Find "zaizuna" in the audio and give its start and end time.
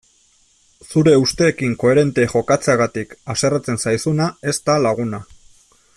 3.85-4.31